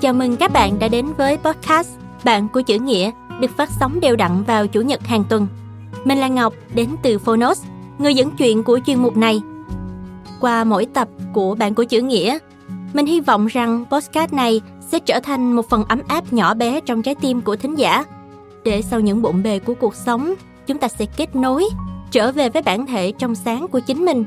Chào 0.00 0.12
mừng 0.12 0.36
các 0.36 0.52
bạn 0.52 0.78
đã 0.78 0.88
đến 0.88 1.06
với 1.18 1.36
podcast 1.36 1.88
Bạn 2.24 2.48
của 2.48 2.62
chữ 2.62 2.78
nghĩa 2.78 3.10
được 3.40 3.50
phát 3.56 3.68
sóng 3.80 4.00
đều 4.00 4.16
đặn 4.16 4.42
vào 4.42 4.66
Chủ 4.66 4.80
nhật 4.80 5.06
hàng 5.06 5.24
tuần. 5.28 5.46
Mình 6.04 6.18
là 6.18 6.28
Ngọc 6.28 6.54
đến 6.74 6.88
từ 7.02 7.18
Phonos, 7.18 7.62
người 7.98 8.14
dẫn 8.14 8.30
chuyện 8.36 8.62
của 8.62 8.80
chuyên 8.86 9.02
mục 9.02 9.16
này. 9.16 9.40
Qua 10.40 10.64
mỗi 10.64 10.86
tập 10.86 11.08
của 11.34 11.54
Bạn 11.54 11.74
của 11.74 11.84
chữ 11.84 12.00
nghĩa, 12.00 12.38
mình 12.92 13.06
hy 13.06 13.20
vọng 13.20 13.46
rằng 13.46 13.84
podcast 13.90 14.32
này 14.32 14.60
sẽ 14.80 14.98
trở 14.98 15.20
thành 15.20 15.52
một 15.52 15.68
phần 15.68 15.84
ấm 15.84 16.00
áp 16.08 16.32
nhỏ 16.32 16.54
bé 16.54 16.80
trong 16.80 17.02
trái 17.02 17.14
tim 17.14 17.40
của 17.40 17.56
thính 17.56 17.78
giả. 17.78 18.04
Để 18.64 18.82
sau 18.82 19.00
những 19.00 19.22
bộn 19.22 19.42
bề 19.42 19.58
của 19.58 19.74
cuộc 19.74 19.94
sống, 19.94 20.34
chúng 20.66 20.78
ta 20.78 20.88
sẽ 20.88 21.06
kết 21.16 21.36
nối, 21.36 21.64
trở 22.10 22.32
về 22.32 22.48
với 22.48 22.62
bản 22.62 22.86
thể 22.86 23.12
trong 23.18 23.34
sáng 23.34 23.68
của 23.68 23.80
chính 23.80 24.04
mình. 24.04 24.24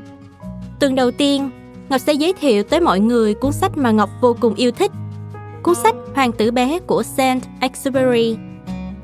Tuần 0.80 0.94
đầu 0.94 1.10
tiên, 1.10 1.50
Ngọc 1.88 2.00
sẽ 2.00 2.12
giới 2.12 2.32
thiệu 2.32 2.62
tới 2.62 2.80
mọi 2.80 3.00
người 3.00 3.34
cuốn 3.34 3.52
sách 3.52 3.78
mà 3.78 3.90
Ngọc 3.90 4.10
vô 4.20 4.36
cùng 4.40 4.54
yêu 4.54 4.70
thích. 4.70 4.90
Cuốn 5.64 5.74
sách 5.74 5.94
Hoàng 6.14 6.32
tử 6.32 6.50
bé 6.50 6.78
của 6.86 7.02
Saint 7.02 7.42
Exupéry. 7.60 8.36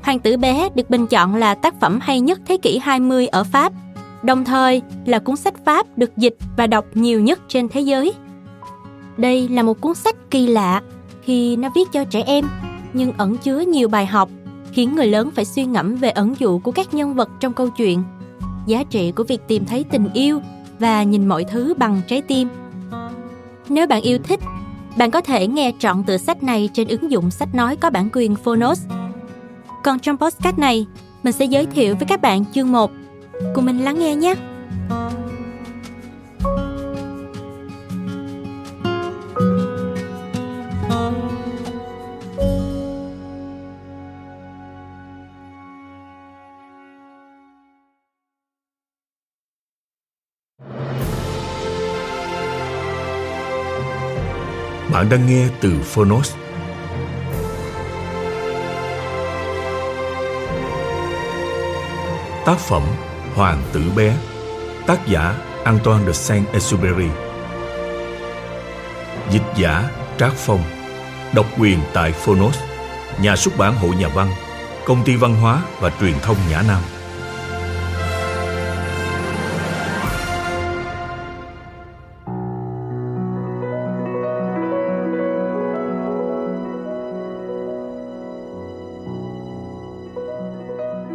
Hoàng 0.03 0.19
tử 0.19 0.37
bé 0.37 0.69
được 0.75 0.89
bình 0.89 1.07
chọn 1.07 1.35
là 1.35 1.55
tác 1.55 1.79
phẩm 1.79 1.99
hay 2.01 2.19
nhất 2.19 2.39
thế 2.47 2.57
kỷ 2.57 2.77
20 2.77 3.27
ở 3.27 3.43
Pháp, 3.43 3.73
đồng 4.23 4.45
thời 4.45 4.81
là 5.05 5.19
cuốn 5.19 5.35
sách 5.35 5.53
Pháp 5.65 5.97
được 5.97 6.17
dịch 6.17 6.35
và 6.57 6.67
đọc 6.67 6.85
nhiều 6.93 7.21
nhất 7.21 7.39
trên 7.47 7.69
thế 7.69 7.81
giới. 7.81 8.13
Đây 9.17 9.47
là 9.47 9.63
một 9.63 9.81
cuốn 9.81 9.95
sách 9.95 10.15
kỳ 10.29 10.47
lạ 10.47 10.81
khi 11.21 11.55
nó 11.55 11.69
viết 11.75 11.91
cho 11.91 12.03
trẻ 12.03 12.23
em 12.25 12.45
nhưng 12.93 13.13
ẩn 13.17 13.37
chứa 13.37 13.59
nhiều 13.59 13.89
bài 13.89 14.05
học 14.05 14.29
khiến 14.71 14.95
người 14.95 15.07
lớn 15.07 15.29
phải 15.35 15.45
suy 15.45 15.65
ngẫm 15.65 15.95
về 15.95 16.09
ẩn 16.09 16.35
dụ 16.39 16.59
của 16.59 16.71
các 16.71 16.93
nhân 16.93 17.13
vật 17.13 17.29
trong 17.39 17.53
câu 17.53 17.69
chuyện, 17.69 18.03
giá 18.65 18.83
trị 18.83 19.11
của 19.11 19.23
việc 19.23 19.41
tìm 19.47 19.65
thấy 19.65 19.85
tình 19.91 20.09
yêu 20.13 20.41
và 20.79 21.03
nhìn 21.03 21.27
mọi 21.27 21.43
thứ 21.43 21.73
bằng 21.77 22.01
trái 22.07 22.21
tim. 22.21 22.47
Nếu 23.69 23.87
bạn 23.87 24.01
yêu 24.01 24.17
thích, 24.23 24.39
bạn 24.97 25.11
có 25.11 25.21
thể 25.21 25.47
nghe 25.47 25.71
trọn 25.79 26.03
tựa 26.03 26.17
sách 26.17 26.43
này 26.43 26.69
trên 26.73 26.87
ứng 26.87 27.11
dụng 27.11 27.31
sách 27.31 27.55
nói 27.55 27.75
có 27.75 27.89
bản 27.89 28.09
quyền 28.13 28.35
Phonos. 28.35 28.81
Còn 29.83 29.99
trong 29.99 30.17
podcast 30.17 30.57
này, 30.57 30.85
mình 31.23 31.33
sẽ 31.33 31.45
giới 31.45 31.65
thiệu 31.65 31.95
với 31.95 32.05
các 32.07 32.21
bạn 32.21 32.45
chương 32.53 32.71
1. 32.71 32.91
Cùng 33.55 33.65
mình 33.65 33.79
lắng 33.79 33.99
nghe 33.99 34.15
nhé! 34.15 34.35
Bạn 54.91 55.09
đang 55.09 55.27
nghe 55.27 55.47
từ 55.61 55.73
Phonos. 55.83 56.35
Tác 62.45 62.57
phẩm 62.57 62.81
Hoàng 63.35 63.63
tử 63.73 63.81
bé, 63.95 64.15
Tác 64.87 65.07
giả 65.07 65.35
Antoine 65.63 66.05
de 66.05 66.11
Saint-Exupéry 66.11 67.09
Dịch 69.31 69.41
giả 69.57 69.89
Trác 70.17 70.33
Phong, 70.33 70.63
Độc 71.33 71.45
quyền 71.59 71.79
tại 71.93 72.11
Phonos, 72.11 72.59
Nhà 73.21 73.35
xuất 73.35 73.57
bản 73.57 73.75
Hội 73.75 73.95
Nhà 73.95 74.07
văn, 74.07 74.27
Công 74.85 75.03
ty 75.03 75.15
văn 75.15 75.35
hóa 75.35 75.61
và 75.79 75.91
truyền 75.99 76.13
thông 76.21 76.37
Nhã 76.49 76.63
Nam 76.67 76.81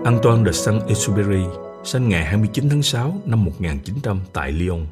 Antoine 0.06 0.44
de 0.44 0.52
Saint-Exupéry 0.52 1.44
sinh 1.84 2.08
ngày 2.08 2.24
29 2.24 2.68
tháng 2.68 2.82
6 2.82 3.14
năm 3.24 3.44
1900 3.44 4.20
tại 4.32 4.52
Lyon. 4.52 4.86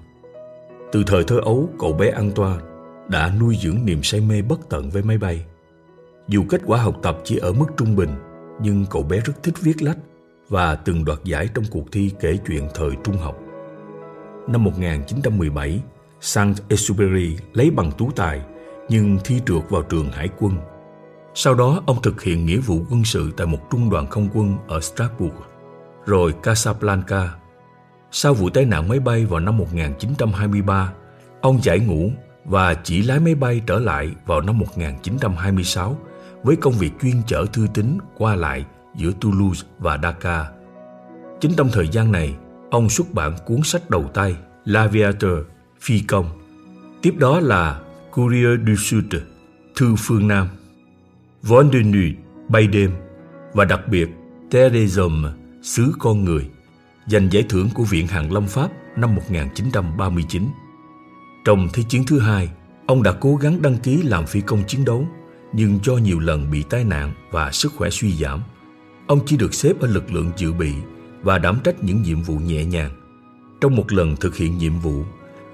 Từ 0.92 1.02
thời 1.06 1.24
thơ 1.24 1.40
ấu, 1.44 1.68
cậu 1.78 1.92
bé 1.92 2.08
Antoine 2.10 2.62
đã 3.08 3.32
nuôi 3.40 3.56
dưỡng 3.62 3.84
niềm 3.84 4.02
say 4.02 4.20
mê 4.20 4.42
bất 4.42 4.68
tận 4.68 4.90
với 4.90 5.02
máy 5.02 5.18
bay. 5.18 5.44
Dù 6.28 6.44
kết 6.48 6.60
quả 6.66 6.82
học 6.82 6.98
tập 7.02 7.18
chỉ 7.24 7.36
ở 7.36 7.52
mức 7.52 7.66
trung 7.76 7.96
bình, 7.96 8.10
nhưng 8.62 8.86
cậu 8.90 9.02
bé 9.02 9.20
rất 9.20 9.42
thích 9.42 9.54
viết 9.60 9.82
lách 9.82 9.98
và 10.48 10.74
từng 10.74 11.04
đoạt 11.04 11.18
giải 11.24 11.48
trong 11.54 11.64
cuộc 11.70 11.92
thi 11.92 12.10
kể 12.20 12.38
chuyện 12.46 12.68
thời 12.74 12.90
trung 13.04 13.16
học. 13.16 13.38
Năm 14.48 14.64
1917, 14.64 15.82
Saint-Exupéry 16.20 17.36
lấy 17.52 17.70
bằng 17.70 17.90
tú 17.98 18.10
tài 18.16 18.40
nhưng 18.88 19.18
thi 19.24 19.40
trượt 19.46 19.70
vào 19.70 19.82
trường 19.82 20.10
hải 20.12 20.28
quân 20.38 20.52
sau 21.34 21.54
đó 21.54 21.82
ông 21.86 22.02
thực 22.02 22.22
hiện 22.22 22.46
nghĩa 22.46 22.58
vụ 22.58 22.84
quân 22.90 23.04
sự 23.04 23.32
tại 23.36 23.46
một 23.46 23.58
trung 23.70 23.90
đoàn 23.90 24.06
không 24.06 24.28
quân 24.34 24.56
ở 24.68 24.80
Strasbourg, 24.80 25.34
rồi 26.06 26.34
Casablanca. 26.42 27.34
Sau 28.10 28.34
vụ 28.34 28.50
tai 28.50 28.64
nạn 28.64 28.88
máy 28.88 29.00
bay 29.00 29.24
vào 29.24 29.40
năm 29.40 29.56
1923, 29.56 30.92
ông 31.40 31.58
giải 31.62 31.78
ngũ 31.78 32.10
và 32.44 32.74
chỉ 32.74 33.02
lái 33.02 33.20
máy 33.20 33.34
bay 33.34 33.62
trở 33.66 33.78
lại 33.78 34.10
vào 34.26 34.40
năm 34.40 34.58
1926 34.58 35.98
với 36.42 36.56
công 36.56 36.72
việc 36.72 36.90
chuyên 37.02 37.22
chở 37.26 37.46
thư 37.52 37.66
tín 37.74 37.98
qua 38.16 38.36
lại 38.36 38.64
giữa 38.96 39.10
Toulouse 39.20 39.66
và 39.78 39.98
Dakar. 40.02 40.46
Chính 41.40 41.52
trong 41.56 41.68
thời 41.72 41.88
gian 41.88 42.12
này, 42.12 42.34
ông 42.70 42.88
xuất 42.88 43.12
bản 43.12 43.32
cuốn 43.46 43.62
sách 43.62 43.90
đầu 43.90 44.10
tay 44.14 44.36
L'Aviateur, 44.64 45.42
Phi 45.80 46.00
công. 46.00 46.26
Tiếp 47.02 47.14
đó 47.18 47.40
là 47.40 47.80
Courier 48.12 48.60
du 48.66 48.74
Sud, 48.76 49.14
Thư 49.76 49.94
phương 49.98 50.28
Nam 50.28 50.48
Von 51.46 51.70
de 51.72 51.82
Nuit, 51.82 52.14
bay 52.48 52.66
đêm 52.66 52.90
và 53.52 53.64
đặc 53.64 53.80
biệt 53.88 54.08
Terre 54.50 54.86
Sứ 54.86 55.08
xứ 55.62 55.92
con 55.98 56.24
người, 56.24 56.50
giành 57.06 57.32
giải 57.32 57.44
thưởng 57.48 57.68
của 57.74 57.84
Viện 57.84 58.06
Hàn 58.06 58.28
Lâm 58.28 58.46
Pháp 58.46 58.70
năm 58.96 59.14
1939. 59.14 60.48
Trong 61.44 61.68
Thế 61.72 61.82
chiến 61.88 62.04
thứ 62.06 62.18
hai, 62.18 62.50
ông 62.86 63.02
đã 63.02 63.12
cố 63.12 63.36
gắng 63.36 63.62
đăng 63.62 63.76
ký 63.76 64.02
làm 64.02 64.26
phi 64.26 64.40
công 64.40 64.64
chiến 64.64 64.84
đấu, 64.84 65.06
nhưng 65.52 65.78
do 65.84 65.96
nhiều 65.96 66.20
lần 66.20 66.50
bị 66.50 66.62
tai 66.70 66.84
nạn 66.84 67.12
và 67.30 67.52
sức 67.52 67.72
khỏe 67.76 67.90
suy 67.90 68.12
giảm, 68.12 68.42
ông 69.06 69.20
chỉ 69.26 69.36
được 69.36 69.54
xếp 69.54 69.80
ở 69.80 69.88
lực 69.88 70.12
lượng 70.12 70.30
dự 70.36 70.52
bị 70.52 70.72
và 71.22 71.38
đảm 71.38 71.58
trách 71.64 71.84
những 71.84 72.02
nhiệm 72.02 72.22
vụ 72.22 72.36
nhẹ 72.36 72.64
nhàng. 72.64 72.90
Trong 73.60 73.76
một 73.76 73.92
lần 73.92 74.16
thực 74.16 74.36
hiện 74.36 74.58
nhiệm 74.58 74.78
vụ, 74.78 75.04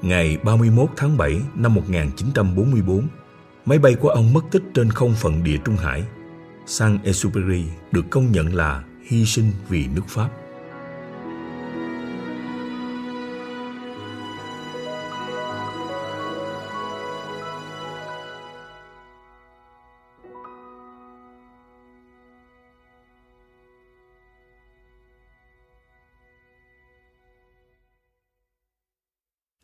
ngày 0.03 0.37
31 0.45 0.91
tháng 0.97 1.17
7 1.17 1.41
năm 1.55 1.75
1944, 1.75 3.09
Máy 3.65 3.79
bay 3.79 3.95
của 3.95 4.09
ông 4.09 4.33
mất 4.33 4.41
tích 4.51 4.63
trên 4.75 4.91
không 4.91 5.15
phận 5.15 5.45
địa 5.45 5.57
Trung 5.65 5.77
Hải. 5.77 6.05
Saint-Exupéry 6.67 7.65
được 7.93 8.05
công 8.11 8.33
nhận 8.33 8.55
là 8.55 8.85
hy 9.03 9.25
sinh 9.25 9.53
vì 9.69 9.87
nước 9.95 10.03
Pháp. 10.09 10.31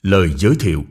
Lời 0.02 0.28
giới 0.36 0.54
thiệu 0.60 0.82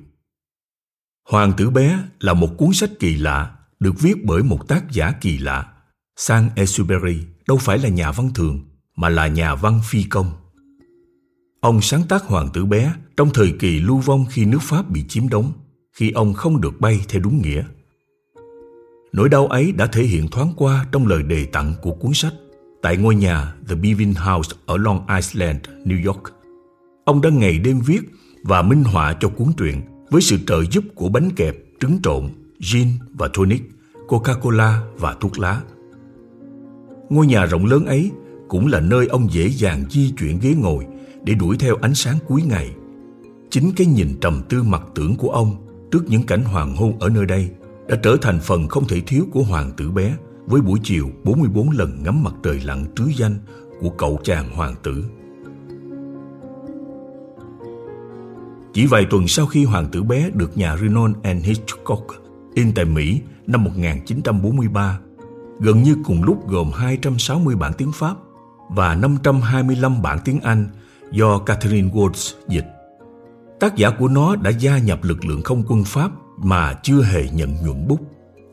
Hoàng 1.30 1.54
tử 1.58 1.70
bé 1.70 2.00
là 2.20 2.34
một 2.34 2.58
cuốn 2.58 2.74
sách 2.74 2.90
kỳ 3.00 3.16
lạ, 3.16 3.52
được 3.80 4.00
viết 4.00 4.26
bởi 4.26 4.44
một 4.44 4.68
tác 4.68 4.92
giả 4.92 5.14
kỳ 5.22 5.38
lạ. 5.38 5.68
Sang 6.16 6.50
Exupéry 6.56 7.18
đâu 7.48 7.58
phải 7.58 7.78
là 7.78 7.90
nhà 7.90 8.12
văn 8.12 8.30
thường, 8.34 8.60
mà 8.96 9.10
là 9.10 9.28
nhà 9.28 9.56
văn 9.56 9.82
phi 9.84 10.04
công. 10.04 10.32
Ông 11.62 11.82
sáng 11.82 12.04
tác 12.10 12.24
Hoàng 12.24 12.50
tử 12.54 12.66
bé 12.66 12.94
trong 13.18 13.30
thời 13.34 13.54
kỳ 13.60 13.80
lưu 13.80 13.98
vong 13.98 14.26
khi 14.30 14.46
nước 14.46 14.62
Pháp 14.62 14.90
bị 14.90 15.04
chiếm 15.08 15.30
đóng, 15.30 15.52
khi 15.94 16.12
ông 16.12 16.34
không 16.34 16.62
được 16.62 16.82
bay 16.82 17.02
theo 17.10 17.22
đúng 17.22 17.42
nghĩa. 17.42 17.64
Nỗi 19.14 19.30
đau 19.30 19.48
ấy 19.48 19.72
đã 19.72 19.88
thể 19.88 20.04
hiện 20.04 20.28
thoáng 20.28 20.54
qua 20.56 20.86
trong 20.92 21.08
lời 21.08 21.24
đề 21.24 21.46
tặng 21.46 21.74
của 21.82 21.92
cuốn 21.92 22.14
sách 22.14 22.34
tại 22.82 22.98
ngôi 22.98 23.16
nhà 23.16 23.54
The 23.70 23.76
Beavin 23.76 24.14
House 24.14 24.58
ở 24.66 24.78
Long 24.78 25.06
Island, 25.16 25.60
New 25.86 26.06
York. 26.06 26.24
Ông 27.06 27.22
đã 27.22 27.30
ngày 27.30 27.60
đêm 27.60 27.80
viết 27.80 28.02
và 28.44 28.62
minh 28.62 28.84
họa 28.84 29.16
cho 29.20 29.30
cuốn 29.30 29.48
truyện 29.58 29.82
với 30.10 30.22
sự 30.22 30.38
trợ 30.48 30.64
giúp 30.72 30.84
của 30.96 31.10
bánh 31.10 31.32
kẹp, 31.32 31.56
trứng 31.80 32.00
trộn, 32.04 32.30
gin 32.60 32.88
và 33.14 33.30
tonic, 33.34 33.72
Coca-Cola 34.08 34.80
và 34.98 35.16
thuốc 35.20 35.40
lá. 35.40 35.62
Ngôi 37.10 37.28
nhà 37.28 37.46
rộng 37.46 37.66
lớn 37.66 37.86
ấy 37.86 38.12
cũng 38.48 38.68
là 38.68 38.80
nơi 38.80 39.08
ông 39.08 39.28
dễ 39.32 39.48
dàng 39.50 39.84
di 39.90 40.14
chuyển 40.18 40.40
ghế 40.40 40.54
ngồi 40.54 40.86
để 41.24 41.34
đuổi 41.34 41.58
theo 41.60 41.76
ánh 41.82 41.96
sáng 41.96 42.18
cuối 42.28 42.42
ngày. 42.42 42.72
Chính 43.50 43.72
cái 43.76 43.88
nhìn 43.88 44.16
trầm 44.22 44.42
tư 44.50 44.64
mặc 44.64 44.82
tưởng 44.96 45.16
của 45.16 45.30
ông 45.30 45.56
trước 45.92 46.04
những 46.08 46.24
cảnh 46.24 46.44
hoàng 46.44 46.76
hôn 46.76 47.00
ở 47.00 47.10
nơi 47.10 47.26
đây 47.26 47.50
đã 47.88 47.98
trở 48.04 48.18
thành 48.22 48.40
phần 48.40 48.68
không 48.68 48.88
thể 48.88 49.02
thiếu 49.08 49.26
của 49.32 49.44
hoàng 49.44 49.72
tử 49.78 49.92
bé 49.92 50.18
với 50.46 50.62
buổi 50.62 50.80
chiều 50.84 51.10
44 51.24 51.70
lần 51.70 52.04
ngắm 52.04 52.24
mặt 52.24 52.34
trời 52.44 52.60
lặn 52.64 52.86
trứ 52.96 53.04
danh 53.18 53.36
của 53.80 53.90
cậu 53.90 54.20
chàng 54.24 54.56
hoàng 54.56 54.76
tử. 54.84 55.04
Chỉ 58.76 58.86
vài 58.86 59.06
tuần 59.10 59.28
sau 59.28 59.46
khi 59.46 59.66
hoàng 59.66 59.88
tử 59.92 60.04
bé 60.04 60.30
được 60.34 60.58
nhà 60.58 60.78
Renon 60.78 61.14
and 61.24 61.46
Hitchcock 61.46 62.06
in 62.54 62.72
tại 62.74 62.86
Mỹ 62.86 63.22
năm 63.48 63.64
1943, 63.64 65.00
gần 65.60 65.84
như 65.84 65.96
cùng 66.06 66.24
lúc 66.24 66.48
gồm 66.48 66.72
260 66.72 67.56
bản 67.56 67.74
tiếng 67.78 67.92
Pháp 67.92 68.16
và 68.70 68.96
525 68.96 70.02
bản 70.02 70.20
tiếng 70.26 70.40
Anh 70.40 70.68
do 71.12 71.38
Catherine 71.38 71.90
Woods 71.90 72.34
dịch. 72.48 72.66
Tác 73.60 73.76
giả 73.76 73.90
của 73.90 74.08
nó 74.08 74.36
đã 74.36 74.52
gia 74.52 74.78
nhập 74.78 75.00
lực 75.04 75.26
lượng 75.26 75.42
không 75.42 75.64
quân 75.68 75.84
Pháp 75.84 76.12
mà 76.38 76.74
chưa 76.84 77.02
hề 77.02 77.30
nhận 77.34 77.66
nhuận 77.66 77.88
bút. 77.88 78.00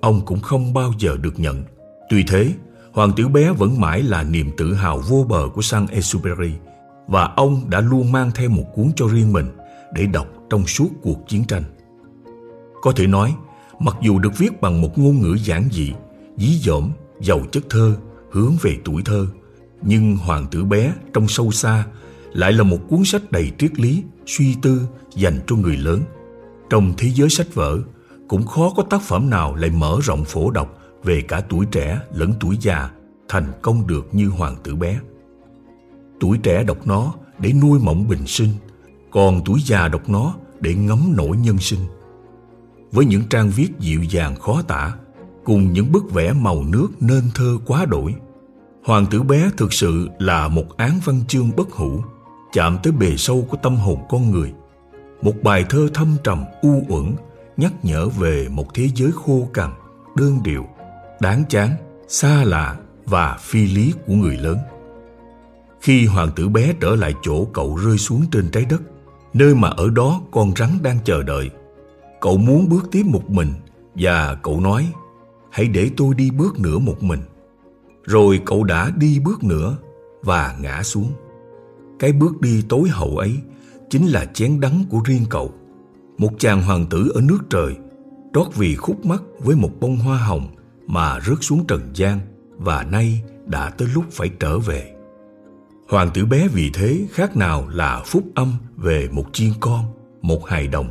Ông 0.00 0.24
cũng 0.26 0.40
không 0.40 0.74
bao 0.74 0.92
giờ 0.98 1.16
được 1.22 1.40
nhận. 1.40 1.62
Tuy 2.10 2.24
thế, 2.28 2.52
Hoàng 2.92 3.12
tử 3.16 3.28
bé 3.28 3.52
vẫn 3.52 3.80
mãi 3.80 4.02
là 4.02 4.22
niềm 4.22 4.50
tự 4.56 4.74
hào 4.74 4.98
vô 5.08 5.26
bờ 5.28 5.48
của 5.54 5.60
Saint-Exupéry 5.60 6.50
và 7.06 7.24
ông 7.36 7.70
đã 7.70 7.80
luôn 7.80 8.12
mang 8.12 8.30
theo 8.34 8.48
một 8.48 8.64
cuốn 8.74 8.90
cho 8.96 9.06
riêng 9.08 9.32
mình 9.32 9.46
để 9.94 10.06
đọc 10.06 10.26
trong 10.50 10.66
suốt 10.66 10.88
cuộc 11.02 11.28
chiến 11.28 11.44
tranh. 11.44 11.62
Có 12.82 12.92
thể 12.96 13.06
nói, 13.06 13.34
mặc 13.78 13.96
dù 14.02 14.18
được 14.18 14.38
viết 14.38 14.60
bằng 14.60 14.82
một 14.82 14.98
ngôn 14.98 15.20
ngữ 15.20 15.36
giản 15.44 15.68
dị, 15.72 15.92
dí 16.36 16.58
dỏm, 16.58 16.90
giàu 17.20 17.40
chất 17.52 17.64
thơ, 17.70 17.96
hướng 18.30 18.52
về 18.62 18.76
tuổi 18.84 19.02
thơ, 19.04 19.26
nhưng 19.82 20.16
Hoàng 20.16 20.46
tử 20.50 20.64
bé 20.64 20.94
trong 21.12 21.28
sâu 21.28 21.50
xa 21.50 21.86
lại 22.32 22.52
là 22.52 22.62
một 22.62 22.78
cuốn 22.88 23.04
sách 23.04 23.22
đầy 23.32 23.52
triết 23.58 23.80
lý, 23.80 24.02
suy 24.26 24.56
tư 24.62 24.82
dành 25.14 25.40
cho 25.46 25.56
người 25.56 25.76
lớn. 25.76 26.00
Trong 26.70 26.94
thế 26.98 27.08
giới 27.08 27.28
sách 27.28 27.54
vở, 27.54 27.78
cũng 28.28 28.46
khó 28.46 28.72
có 28.76 28.82
tác 28.82 29.02
phẩm 29.02 29.30
nào 29.30 29.54
lại 29.54 29.70
mở 29.70 29.98
rộng 30.02 30.24
phổ 30.24 30.50
đọc 30.50 30.78
về 31.04 31.20
cả 31.20 31.40
tuổi 31.48 31.66
trẻ 31.66 32.00
lẫn 32.14 32.32
tuổi 32.40 32.58
già 32.60 32.90
thành 33.28 33.52
công 33.62 33.86
được 33.86 34.08
như 34.12 34.28
Hoàng 34.28 34.56
tử 34.62 34.76
bé. 34.76 35.00
Tuổi 36.20 36.38
trẻ 36.38 36.64
đọc 36.64 36.86
nó 36.86 37.14
để 37.38 37.52
nuôi 37.52 37.78
mộng 37.82 38.08
bình 38.08 38.26
sinh, 38.26 38.50
còn 39.12 39.42
tuổi 39.44 39.60
già 39.66 39.88
đọc 39.88 40.08
nó 40.08 40.34
để 40.60 40.74
ngấm 40.74 41.12
nổi 41.16 41.36
nhân 41.36 41.58
sinh. 41.58 41.80
Với 42.92 43.04
những 43.04 43.22
trang 43.30 43.50
viết 43.50 43.68
dịu 43.78 44.02
dàng 44.02 44.36
khó 44.40 44.62
tả, 44.62 44.94
cùng 45.44 45.72
những 45.72 45.92
bức 45.92 46.12
vẽ 46.12 46.32
màu 46.32 46.64
nước 46.64 46.88
nên 47.00 47.22
thơ 47.34 47.58
quá 47.66 47.84
đổi, 47.84 48.14
Hoàng 48.84 49.06
tử 49.06 49.22
bé 49.22 49.50
thực 49.56 49.72
sự 49.72 50.08
là 50.18 50.48
một 50.48 50.76
án 50.76 51.00
văn 51.04 51.20
chương 51.28 51.50
bất 51.56 51.70
hủ, 51.72 52.00
chạm 52.52 52.78
tới 52.82 52.92
bề 52.92 53.16
sâu 53.16 53.46
của 53.50 53.56
tâm 53.56 53.76
hồn 53.76 53.98
con 54.08 54.30
người. 54.30 54.52
Một 55.22 55.34
bài 55.42 55.64
thơ 55.70 55.88
thâm 55.94 56.16
trầm, 56.24 56.44
u 56.62 56.82
uẩn, 56.88 57.14
nhắc 57.56 57.72
nhở 57.82 58.08
về 58.08 58.48
một 58.50 58.74
thế 58.74 58.88
giới 58.94 59.10
khô 59.12 59.48
cằn, 59.54 59.70
đơn 60.16 60.38
điệu, 60.44 60.66
đáng 61.20 61.44
chán, 61.48 61.70
xa 62.08 62.44
lạ 62.44 62.76
và 63.04 63.38
phi 63.40 63.66
lý 63.66 63.92
của 64.06 64.12
người 64.12 64.36
lớn. 64.36 64.58
Khi 65.80 66.06
hoàng 66.06 66.30
tử 66.36 66.48
bé 66.48 66.74
trở 66.80 66.96
lại 66.96 67.14
chỗ 67.22 67.44
cậu 67.44 67.76
rơi 67.76 67.98
xuống 67.98 68.24
trên 68.32 68.50
trái 68.50 68.64
đất, 68.64 68.82
nơi 69.34 69.54
mà 69.54 69.68
ở 69.68 69.90
đó 69.90 70.20
con 70.30 70.52
rắn 70.56 70.70
đang 70.82 70.98
chờ 71.04 71.22
đợi, 71.22 71.50
cậu 72.20 72.36
muốn 72.36 72.68
bước 72.68 72.88
tiếp 72.90 73.02
một 73.06 73.30
mình 73.30 73.52
và 73.94 74.34
cậu 74.42 74.60
nói, 74.60 74.92
hãy 75.50 75.68
để 75.68 75.90
tôi 75.96 76.14
đi 76.14 76.30
bước 76.30 76.60
nữa 76.60 76.78
một 76.78 77.02
mình. 77.02 77.20
Rồi 78.04 78.40
cậu 78.46 78.64
đã 78.64 78.92
đi 78.96 79.18
bước 79.18 79.44
nữa 79.44 79.76
và 80.22 80.56
ngã 80.60 80.82
xuống. 80.82 81.12
Cái 81.98 82.12
bước 82.12 82.40
đi 82.40 82.64
tối 82.68 82.88
hậu 82.88 83.16
ấy 83.16 83.36
chính 83.90 84.06
là 84.06 84.24
chén 84.24 84.60
đắng 84.60 84.84
của 84.90 85.00
riêng 85.04 85.24
cậu. 85.30 85.52
Một 86.18 86.30
chàng 86.38 86.62
hoàng 86.62 86.86
tử 86.86 87.12
ở 87.14 87.20
nước 87.20 87.38
trời, 87.50 87.76
trót 88.34 88.46
vì 88.54 88.76
khúc 88.76 89.06
mắc 89.06 89.22
với 89.38 89.56
một 89.56 89.70
bông 89.80 89.96
hoa 89.96 90.18
hồng 90.18 90.46
mà 90.86 91.20
rớt 91.20 91.38
xuống 91.40 91.64
trần 91.68 91.90
gian 91.94 92.20
và 92.56 92.82
nay 92.82 93.22
đã 93.46 93.70
tới 93.70 93.88
lúc 93.94 94.04
phải 94.10 94.30
trở 94.40 94.58
về. 94.58 94.94
Hoàng 95.92 96.10
tử 96.14 96.26
bé 96.26 96.48
vì 96.48 96.70
thế 96.74 97.06
khác 97.10 97.36
nào 97.36 97.68
là 97.68 98.02
phúc 98.06 98.24
âm 98.34 98.52
về 98.76 99.08
một 99.12 99.24
chiên 99.32 99.50
con, 99.60 99.84
một 100.22 100.46
hài 100.46 100.68
đồng, 100.68 100.90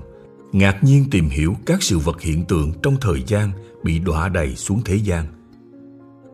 ngạc 0.51 0.83
nhiên 0.83 1.05
tìm 1.11 1.29
hiểu 1.29 1.55
các 1.65 1.83
sự 1.83 1.99
vật 1.99 2.21
hiện 2.21 2.45
tượng 2.45 2.73
trong 2.83 2.95
thời 3.01 3.23
gian 3.27 3.51
bị 3.83 3.99
đọa 3.99 4.29
đầy 4.29 4.55
xuống 4.55 4.81
thế 4.85 4.95
gian. 4.95 5.25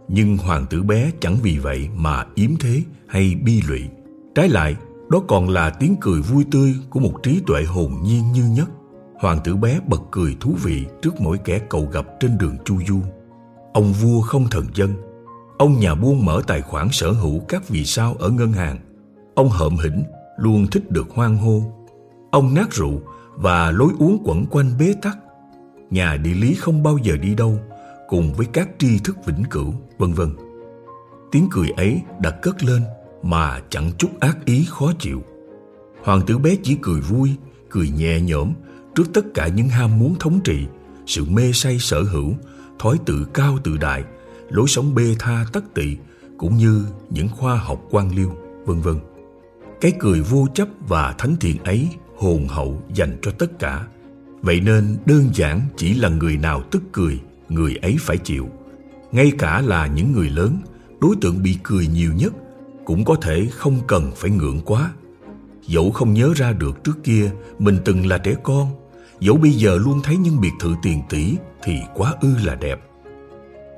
Nhưng 0.08 0.38
hoàng 0.38 0.66
tử 0.70 0.84
bé 0.84 1.12
chẳng 1.20 1.38
vì 1.44 1.58
vậy 1.58 1.90
mà 1.96 2.26
yếm 2.36 2.50
thế 2.60 2.82
hay 3.08 3.36
bi 3.44 3.62
lụy. 3.68 3.82
Trái 4.36 4.50
lại, 4.50 4.76
đó 5.10 5.22
còn 5.28 5.50
là 5.50 5.70
tiếng 5.70 5.96
cười 6.02 6.22
vui 6.22 6.46
tươi 6.52 6.76
của 6.90 7.00
một 7.00 7.20
trí 7.24 7.42
tuệ 7.48 7.64
hồn 7.64 7.94
nhiên 8.04 8.32
như 8.32 8.44
nhất. 8.56 8.70
Hoàng 9.20 9.40
tử 9.44 9.56
bé 9.56 9.80
bật 9.88 10.02
cười 10.12 10.38
thú 10.40 10.56
vị 10.64 10.86
trước 11.02 11.22
mỗi 11.22 11.38
kẻ 11.38 11.60
cầu 11.70 11.90
gặp 11.92 12.06
trên 12.20 12.38
đường 12.38 12.58
chu 12.66 12.80
du. 12.88 13.00
Ông 13.74 13.94
vua 13.94 14.22
không 14.22 14.48
thần 14.52 14.66
dân 14.74 15.07
Ông 15.58 15.80
nhà 15.80 15.96
buôn 15.96 16.26
mở 16.26 16.42
tài 16.48 16.62
khoản 16.62 16.88
sở 16.92 17.12
hữu 17.12 17.40
các 17.40 17.70
vì 17.70 17.86
sao 17.86 18.16
ở 18.20 18.30
ngân 18.30 18.54
hàng. 18.54 18.78
Ông 19.36 19.50
hợm 19.50 19.78
hĩnh 19.78 20.04
luôn 20.38 20.68
thích 20.68 20.92
được 20.92 21.08
hoan 21.10 21.38
hô. 21.38 21.62
Ông 22.32 22.54
nát 22.54 22.72
rượu 22.72 23.02
và 23.36 23.72
lối 23.72 23.92
uống 24.00 24.22
quẩn 24.24 24.46
quanh 24.46 24.72
bế 24.80 24.94
tắc. 25.02 25.18
Nhà 25.90 26.18
địa 26.18 26.34
lý 26.34 26.54
không 26.54 26.84
bao 26.84 26.98
giờ 26.98 27.18
đi 27.18 27.36
đâu 27.36 27.60
Cùng 28.08 28.34
với 28.34 28.48
các 28.54 28.70
tri 28.78 29.00
thức 29.00 29.18
vĩnh 29.26 29.44
cửu 29.50 29.74
vân 29.98 30.14
vân. 30.14 30.30
Tiếng 31.32 31.48
cười 31.52 31.70
ấy 31.70 32.02
đã 32.20 32.32
cất 32.32 32.64
lên 32.64 32.82
Mà 33.24 33.62
chẳng 33.70 33.92
chút 33.98 34.20
ác 34.20 34.38
ý 34.46 34.66
khó 34.70 34.92
chịu. 35.00 35.24
Hoàng 36.04 36.22
tử 36.28 36.38
bé 36.38 36.56
chỉ 36.64 36.78
cười 36.82 37.02
vui 37.02 37.36
Cười 37.70 37.90
nhẹ 37.90 38.22
nhõm 38.22 38.54
Trước 38.96 39.14
tất 39.14 39.26
cả 39.34 39.48
những 39.48 39.70
ham 39.70 40.00
muốn 40.00 40.16
thống 40.20 40.40
trị 40.44 40.66
Sự 41.06 41.26
mê 41.26 41.52
say 41.54 41.80
sở 41.80 42.04
hữu 42.04 42.34
thói 42.80 42.98
tự 43.06 43.26
cao 43.34 43.58
tự 43.64 43.78
đại, 43.78 44.04
lối 44.50 44.68
sống 44.68 44.96
bê 44.96 45.16
tha 45.20 45.46
tất 45.54 45.74
tị 45.74 45.98
cũng 46.38 46.58
như 46.58 46.86
những 47.10 47.28
khoa 47.30 47.56
học 47.56 47.84
quan 47.90 48.16
liêu, 48.16 48.34
vân 48.66 48.82
vân. 48.82 48.96
Cái 49.82 49.94
cười 50.00 50.22
vô 50.22 50.48
chấp 50.54 50.68
và 50.88 51.16
thánh 51.18 51.36
thiện 51.40 51.64
ấy 51.64 51.90
hồn 52.18 52.48
hậu 52.48 52.82
dành 52.94 53.18
cho 53.22 53.32
tất 53.32 53.60
cả. 53.60 53.88
Vậy 54.42 54.60
nên 54.60 54.98
đơn 55.06 55.30
giản 55.34 55.62
chỉ 55.78 55.94
là 55.94 56.10
người 56.10 56.38
nào 56.38 56.64
tức 56.72 56.84
cười, 56.92 57.20
người 57.50 57.76
ấy 57.82 57.96
phải 58.00 58.18
chịu. 58.18 58.48
Ngay 59.12 59.32
cả 59.38 59.62
là 59.62 59.88
những 59.88 60.12
người 60.12 60.30
lớn, 60.30 60.58
đối 61.02 61.16
tượng 61.22 61.44
bị 61.44 61.58
cười 61.64 61.88
nhiều 61.88 62.14
nhất 62.14 62.34
cũng 62.86 63.06
có 63.06 63.16
thể 63.16 63.48
không 63.52 63.80
cần 63.88 64.12
phải 64.16 64.32
ngượng 64.32 64.62
quá. 64.66 64.94
Dẫu 65.68 65.92
không 65.92 66.14
nhớ 66.14 66.34
ra 66.36 66.54
được 66.54 66.84
trước 66.84 67.04
kia 67.04 67.32
mình 67.60 67.78
từng 67.86 68.06
là 68.06 68.18
trẻ 68.18 68.36
con, 68.44 68.68
dẫu 69.20 69.38
bây 69.38 69.52
giờ 69.52 69.78
luôn 69.78 70.02
thấy 70.04 70.18
những 70.18 70.42
biệt 70.42 70.52
thự 70.60 70.76
tiền 70.84 71.02
tỷ 71.10 71.36
thì 71.64 71.80
quá 71.96 72.14
ư 72.22 72.30
là 72.46 72.56
đẹp. 72.56 72.87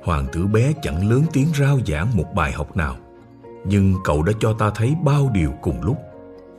Hoàng 0.02 0.26
tử 0.32 0.46
bé 0.46 0.72
chẳng 0.82 1.10
lớn 1.10 1.22
tiếng 1.32 1.48
rao 1.58 1.78
giảng 1.86 2.16
một 2.16 2.34
bài 2.34 2.52
học 2.52 2.76
nào, 2.76 2.96
nhưng 3.66 3.94
cậu 4.04 4.22
đã 4.22 4.32
cho 4.40 4.52
ta 4.52 4.70
thấy 4.74 4.94
bao 5.04 5.30
điều 5.34 5.52
cùng 5.62 5.82
lúc, 5.82 5.96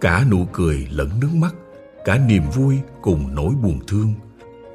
cả 0.02 0.26
nụ 0.32 0.46
cười 0.54 0.88
lẫn 0.92 1.10
nước 1.22 1.30
mắt, 1.34 1.56
cả 2.06 2.18
niềm 2.18 2.44
vui 2.56 2.80
cùng 3.02 3.36
nỗi 3.36 3.54
buồn 3.64 3.80
thương, 3.88 4.14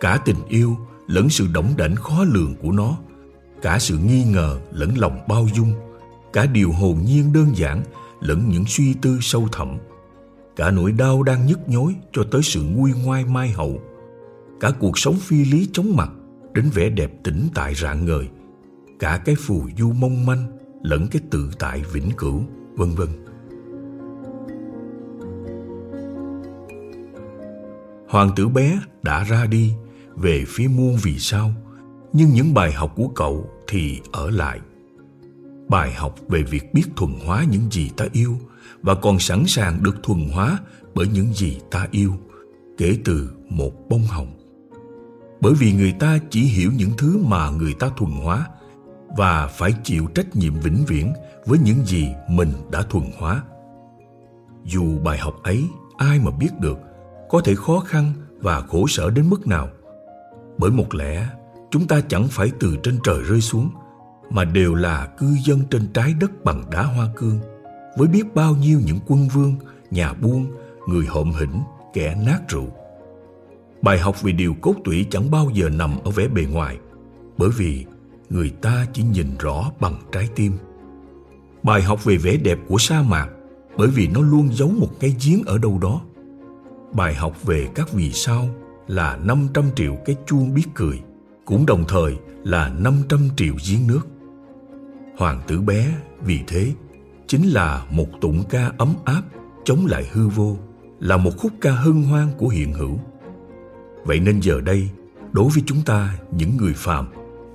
cả 0.01 0.21
tình 0.25 0.37
yêu 0.49 0.77
lẫn 1.07 1.29
sự 1.29 1.47
đỏng 1.55 1.75
đảnh 1.77 1.97
khó 1.97 2.25
lường 2.25 2.55
của 2.55 2.73
nó, 2.73 2.97
cả 3.63 3.79
sự 3.79 3.99
nghi 3.99 4.25
ngờ 4.25 4.59
lẫn 4.73 4.99
lòng 4.99 5.19
bao 5.29 5.47
dung, 5.55 5.73
cả 6.33 6.47
điều 6.47 6.73
hồn 6.73 6.99
nhiên 7.05 7.33
đơn 7.33 7.57
giản 7.57 7.83
lẫn 8.21 8.49
những 8.49 8.65
suy 8.69 8.95
tư 8.95 9.19
sâu 9.21 9.49
thẳm, 9.53 9.79
cả 10.57 10.71
nỗi 10.71 10.93
đau 10.93 11.23
đang 11.23 11.47
nhức 11.47 11.69
nhối 11.69 11.95
cho 12.13 12.23
tới 12.31 12.43
sự 12.43 12.63
nguôi 12.63 12.93
ngoai 13.05 13.25
mai 13.25 13.51
hậu, 13.51 13.81
cả 14.61 14.71
cuộc 14.81 14.99
sống 14.99 15.17
phi 15.21 15.45
lý 15.45 15.69
chóng 15.73 15.97
mặt 15.97 16.11
đến 16.55 16.71
vẻ 16.75 16.89
đẹp 16.89 17.13
tĩnh 17.25 17.49
tại 17.55 17.75
rạng 17.75 18.07
ngời, 18.07 18.29
cả 18.99 19.21
cái 19.25 19.35
phù 19.35 19.69
du 19.79 19.93
mong 19.93 20.27
manh 20.27 20.47
lẫn 20.83 21.07
cái 21.11 21.23
tự 21.31 21.51
tại 21.59 21.83
vĩnh 21.93 22.11
cửu, 22.17 22.43
vân 22.77 22.91
vân. 22.91 23.09
Hoàng 28.09 28.31
tử 28.37 28.49
bé 28.49 28.81
đã 29.03 29.25
ra 29.25 29.47
đi 29.47 29.73
về 30.17 30.45
phía 30.49 30.69
muôn 30.69 30.97
vì 31.03 31.19
sao, 31.19 31.53
nhưng 32.13 32.29
những 32.29 32.55
bài 32.55 32.73
học 32.73 32.93
của 32.97 33.09
cậu 33.09 33.51
thì 33.69 34.01
ở 34.13 34.31
lại. 34.31 34.61
Bài 35.69 35.93
học 35.93 36.15
về 36.29 36.43
việc 36.43 36.75
biết 36.75 36.85
thuần 36.97 37.13
hóa 37.25 37.45
những 37.51 37.71
gì 37.71 37.91
ta 37.97 38.07
yêu 38.13 38.39
và 38.83 38.95
còn 38.95 39.19
sẵn 39.19 39.45
sàng 39.47 39.83
được 39.83 40.03
thuần 40.03 40.29
hóa 40.29 40.59
bởi 40.95 41.09
những 41.09 41.33
gì 41.33 41.59
ta 41.71 41.89
yêu, 41.91 42.13
kể 42.79 42.99
từ 43.05 43.31
một 43.49 43.89
bông 43.89 44.03
hồng 44.03 44.37
bởi 45.41 45.55
vì 45.55 45.73
người 45.73 45.93
ta 45.93 46.19
chỉ 46.31 46.41
hiểu 46.41 46.71
những 46.77 46.91
thứ 46.99 47.19
mà 47.25 47.51
người 47.51 47.75
ta 47.75 47.91
thuần 47.97 48.11
hóa 48.11 48.47
và 49.17 49.47
phải 49.47 49.75
chịu 49.85 50.07
trách 50.15 50.37
nhiệm 50.37 50.55
vĩnh 50.55 50.85
viễn 50.89 51.13
với 51.47 51.59
những 51.59 51.85
gì 51.87 52.09
mình 52.29 52.53
đã 52.71 52.83
thuần 52.91 53.05
hóa. 53.19 53.43
Dù 54.65 54.99
bài 54.99 55.19
học 55.19 55.35
ấy 55.43 55.65
ai 55.97 56.19
mà 56.19 56.31
biết 56.31 56.51
được 56.61 56.79
có 57.29 57.41
thể 57.45 57.55
khó 57.55 57.81
khăn 57.81 58.13
và 58.41 58.61
khổ 58.61 58.87
sở 58.87 59.11
đến 59.11 59.31
mức 59.31 59.47
nào. 59.47 59.69
Bởi 60.59 60.71
một 60.71 60.95
lẽ 60.95 61.29
chúng 61.71 61.87
ta 61.87 62.01
chẳng 62.09 62.29
phải 62.31 62.53
từ 62.61 62.77
trên 62.83 62.99
trời 63.05 63.23
rơi 63.23 63.41
xuống 63.41 63.71
mà 64.31 64.45
đều 64.45 64.75
là 64.75 65.07
cư 65.07 65.37
dân 65.45 65.61
trên 65.71 65.93
trái 65.93 66.15
đất 66.21 66.45
bằng 66.45 66.63
đá 66.71 66.83
hoa 66.83 67.09
cương 67.17 67.39
với 67.97 68.09
biết 68.09 68.35
bao 68.35 68.57
nhiêu 68.57 68.81
những 68.85 68.99
quân 69.07 69.29
vương 69.29 69.57
nhà 69.91 70.13
buôn 70.13 70.47
người 70.89 71.07
hộm 71.07 71.33
hỉnh 71.33 71.61
kẻ 71.93 72.15
nát 72.27 72.41
rượu. 72.49 72.69
Bài 73.83 73.99
học 73.99 74.23
về 74.23 74.33
điều 74.33 74.55
cốt 74.61 74.75
tủy 74.85 75.07
chẳng 75.11 75.31
bao 75.31 75.51
giờ 75.55 75.69
nằm 75.69 75.99
ở 76.05 76.11
vẻ 76.11 76.29
bề 76.29 76.43
ngoài, 76.43 76.79
bởi 77.39 77.51
vì 77.57 77.87
người 78.31 78.51
ta 78.51 78.87
chỉ 78.93 79.03
nhìn 79.03 79.27
rõ 79.39 79.71
bằng 79.81 79.95
trái 80.13 80.29
tim. 80.35 80.53
Bài 81.63 81.83
học 81.83 82.05
về 82.05 82.17
vẻ 82.17 82.37
đẹp 82.37 82.59
của 82.69 82.79
sa 82.79 83.03
mạc, 83.03 83.29
bởi 83.77 83.89
vì 83.89 84.09
nó 84.09 84.21
luôn 84.21 84.49
giấu 84.53 84.69
một 84.69 84.91
cái 85.01 85.17
giếng 85.25 85.43
ở 85.47 85.59
đâu 85.59 85.79
đó. 85.83 86.01
Bài 86.93 87.15
học 87.15 87.45
về 87.45 87.69
các 87.75 87.93
vì 87.93 88.13
sao 88.13 88.49
là 88.87 89.17
500 89.17 89.65
triệu 89.77 89.97
cái 90.05 90.17
chuông 90.27 90.55
biết 90.55 90.67
cười, 90.75 91.03
cũng 91.45 91.67
đồng 91.67 91.85
thời 91.89 92.17
là 92.45 92.69
500 92.69 93.21
triệu 93.37 93.55
giếng 93.71 93.87
nước. 93.87 94.07
Hoàng 95.19 95.41
tử 95.47 95.61
bé 95.61 95.95
vì 96.21 96.41
thế 96.47 96.73
chính 97.27 97.49
là 97.49 97.87
một 97.91 98.07
tụng 98.21 98.45
ca 98.51 98.73
ấm 98.79 98.95
áp 99.05 99.23
chống 99.65 99.87
lại 99.87 100.07
hư 100.13 100.29
vô, 100.29 100.57
là 101.01 101.17
một 101.17 101.31
khúc 101.39 101.53
ca 101.61 101.73
hân 101.73 102.03
hoan 102.03 102.29
của 102.39 102.49
hiện 102.49 102.73
hữu. 102.73 102.99
Vậy 104.05 104.21
nên 104.21 104.41
giờ 104.41 104.61
đây, 104.61 104.89
đối 105.33 105.51
với 105.55 105.63
chúng 105.67 105.83
ta, 105.83 106.19
những 106.31 106.57
người 106.57 106.73
phàm, 106.77 107.07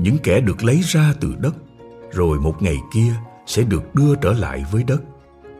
những 0.01 0.17
kẻ 0.23 0.39
được 0.39 0.63
lấy 0.63 0.81
ra 0.83 1.13
từ 1.19 1.35
đất, 1.39 1.55
rồi 2.11 2.39
một 2.39 2.61
ngày 2.61 2.77
kia 2.93 3.13
sẽ 3.45 3.63
được 3.63 3.95
đưa 3.95 4.15
trở 4.15 4.33
lại 4.33 4.63
với 4.71 4.83
đất. 4.83 5.01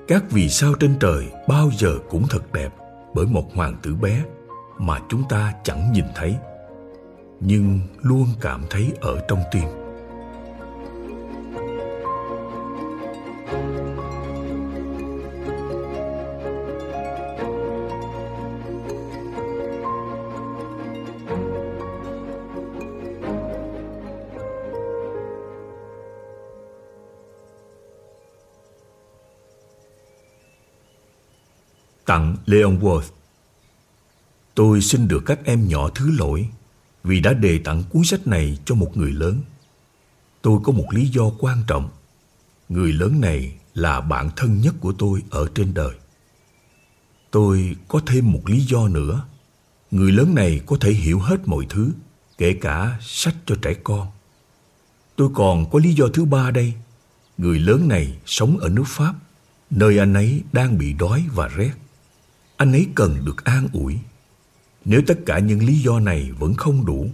Các 0.08 0.24
vì 0.30 0.50
sao 0.50 0.74
trên 0.74 0.96
trời 1.00 1.28
bao 1.48 1.70
giờ 1.78 1.98
cũng 2.10 2.26
thật 2.30 2.54
đẹp 2.54 2.70
bởi 3.14 3.26
một 3.26 3.56
hoàng 3.56 3.78
tử 3.84 3.96
bé 3.96 4.24
mà 4.78 5.00
chúng 5.10 5.24
ta 5.30 5.54
chẳng 5.64 5.92
nhìn 5.92 6.06
thấy, 6.16 6.36
nhưng 7.40 7.80
luôn 8.02 8.28
cảm 8.42 8.64
thấy 8.70 8.92
ở 9.02 9.20
trong 9.28 9.40
tim. 9.52 9.81
Tặng 32.12 32.36
Leon 32.46 32.80
Worth. 32.80 33.10
Tôi 34.56 34.82
xin 34.82 35.08
được 35.08 35.24
các 35.26 35.40
em 35.46 35.68
nhỏ 35.68 35.90
thứ 35.96 36.12
lỗi 36.12 36.48
vì 37.04 37.20
đã 37.20 37.34
đề 37.34 37.60
tặng 37.64 37.84
cuốn 37.90 38.04
sách 38.04 38.28
này 38.28 38.58
cho 38.66 38.76
một 38.76 38.98
người 38.98 39.12
lớn. 39.12 39.42
Tôi 40.42 40.60
có 40.64 40.72
một 40.72 40.86
lý 40.92 41.08
do 41.08 41.32
quan 41.40 41.64
trọng. 41.68 41.90
Người 42.70 42.94
lớn 42.94 43.22
này 43.22 43.54
là 43.74 44.02
bạn 44.02 44.30
thân 44.36 44.62
nhất 44.62 44.76
của 44.80 44.94
tôi 44.94 45.22
ở 45.30 45.48
trên 45.56 45.74
đời. 45.74 45.96
Tôi 47.32 47.76
có 47.88 48.02
thêm 48.06 48.32
một 48.32 48.42
lý 48.46 48.60
do 48.60 48.88
nữa. 48.88 49.26
Người 49.92 50.12
lớn 50.12 50.36
này 50.36 50.62
có 50.66 50.78
thể 50.82 50.92
hiểu 50.92 51.20
hết 51.20 51.48
mọi 51.48 51.66
thứ, 51.70 51.92
kể 52.38 52.54
cả 52.54 52.98
sách 53.02 53.36
cho 53.46 53.56
trẻ 53.62 53.74
con. 53.84 54.08
Tôi 55.16 55.30
còn 55.34 55.70
có 55.70 55.80
lý 55.80 55.94
do 55.94 56.08
thứ 56.14 56.26
ba 56.26 56.52
đây. 56.52 56.74
Người 57.38 57.60
lớn 57.60 57.88
này 57.88 58.18
sống 58.26 58.58
ở 58.58 58.70
nước 58.70 58.88
Pháp, 58.88 59.14
nơi 59.70 59.98
anh 59.98 60.14
ấy 60.14 60.44
đang 60.52 60.78
bị 60.78 60.94
đói 60.94 61.26
và 61.34 61.48
rét 61.48 61.72
anh 62.62 62.72
ấy 62.72 62.88
cần 62.96 63.26
được 63.26 63.44
an 63.44 63.68
ủi. 63.74 63.98
Nếu 64.86 65.02
tất 65.08 65.20
cả 65.26 65.40
những 65.40 65.64
lý 65.64 65.80
do 65.80 66.00
này 66.00 66.32
vẫn 66.32 66.54
không 66.54 66.86
đủ, 66.86 67.10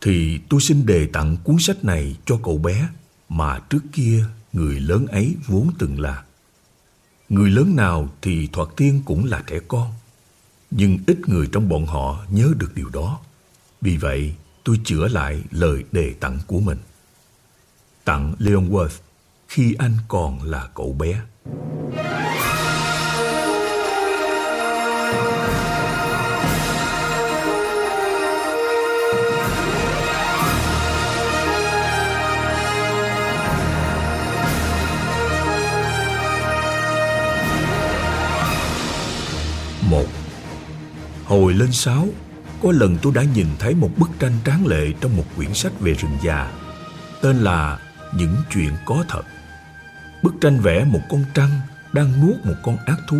thì 0.00 0.40
tôi 0.48 0.60
xin 0.60 0.86
đề 0.86 1.06
tặng 1.06 1.36
cuốn 1.44 1.56
sách 1.58 1.84
này 1.84 2.16
cho 2.26 2.38
cậu 2.42 2.58
bé 2.58 2.88
mà 3.28 3.58
trước 3.58 3.82
kia 3.92 4.24
người 4.52 4.80
lớn 4.80 5.06
ấy 5.06 5.36
vốn 5.46 5.70
từng 5.78 6.00
là. 6.00 6.22
Người 7.28 7.50
lớn 7.50 7.76
nào 7.76 8.08
thì 8.22 8.48
thoạt 8.52 8.68
tiên 8.76 9.02
cũng 9.04 9.24
là 9.24 9.42
trẻ 9.46 9.58
con, 9.68 9.92
nhưng 10.70 10.98
ít 11.06 11.28
người 11.28 11.48
trong 11.52 11.68
bọn 11.68 11.86
họ 11.86 12.24
nhớ 12.30 12.52
được 12.58 12.74
điều 12.74 12.88
đó. 12.88 13.20
Vì 13.80 13.96
vậy, 13.96 14.34
tôi 14.64 14.80
chữa 14.84 15.08
lại 15.08 15.42
lời 15.50 15.84
đề 15.92 16.14
tặng 16.20 16.38
của 16.46 16.60
mình. 16.60 16.78
Tặng 18.04 18.34
Leon 18.38 18.68
Worth 18.70 18.98
khi 19.48 19.74
anh 19.78 19.96
còn 20.08 20.42
là 20.42 20.68
cậu 20.74 20.92
bé. 20.92 21.20
Yeah. 21.96 22.19
Hồi 41.40 41.54
lên 41.54 41.72
sáu 41.72 42.08
Có 42.62 42.72
lần 42.72 42.98
tôi 43.02 43.12
đã 43.14 43.22
nhìn 43.34 43.46
thấy 43.58 43.74
một 43.74 43.90
bức 43.96 44.10
tranh 44.18 44.32
tráng 44.44 44.66
lệ 44.66 44.92
Trong 45.00 45.16
một 45.16 45.24
quyển 45.36 45.54
sách 45.54 45.80
về 45.80 45.94
rừng 45.94 46.16
già, 46.22 46.52
Tên 47.22 47.36
là 47.36 47.78
Những 48.14 48.36
chuyện 48.50 48.72
có 48.86 49.04
thật. 49.08 49.22
Bức 50.22 50.34
tranh 50.40 50.60
vẽ 50.60 50.84
một 50.84 51.00
con 51.10 51.24
trăng 51.34 51.50
Đang 51.92 52.20
nuốt 52.20 52.36
một 52.44 52.54
con 52.62 52.76
ác 52.86 52.98
thú, 53.08 53.16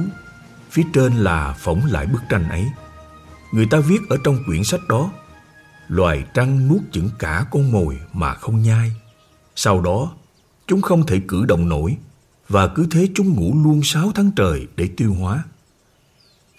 Phía 0.70 0.82
trên 0.92 1.12
là 1.12 1.54
phỏng 1.58 1.86
lại 1.86 2.06
bức 2.06 2.22
tranh 2.28 2.48
ấy. 2.48 2.64
Người 3.52 3.66
ta 3.66 3.78
viết 3.78 4.00
ở 4.08 4.16
trong 4.24 4.38
quyển 4.46 4.64
sách 4.64 4.80
đó, 4.88 5.12
Loài 5.88 6.24
trăng 6.34 6.68
nuốt 6.68 6.80
chửng 6.92 7.10
cả 7.18 7.44
con 7.50 7.72
mồi 7.72 8.00
mà 8.12 8.34
không 8.34 8.62
nhai. 8.62 8.92
Sau 9.56 9.80
đó, 9.80 10.12
Chúng 10.66 10.82
không 10.82 11.06
thể 11.06 11.20
cử 11.28 11.44
động 11.44 11.68
nổi 11.68 11.96
Và 12.48 12.66
cứ 12.66 12.86
thế 12.90 13.08
chúng 13.14 13.34
ngủ 13.34 13.54
luôn 13.64 13.80
sáu 13.84 14.12
tháng 14.14 14.30
trời 14.36 14.66
để 14.76 14.88
tiêu 14.96 15.14
hóa 15.14 15.44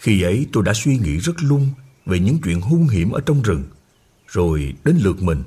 khi 0.01 0.21
ấy 0.21 0.47
tôi 0.53 0.63
đã 0.63 0.73
suy 0.73 0.97
nghĩ 0.97 1.17
rất 1.17 1.43
lung 1.43 1.69
về 2.05 2.19
những 2.19 2.37
chuyện 2.43 2.61
hung 2.61 2.87
hiểm 2.87 3.11
ở 3.11 3.21
trong 3.25 3.41
rừng. 3.41 3.63
Rồi 4.27 4.73
đến 4.83 4.97
lượt 5.01 5.21
mình, 5.21 5.43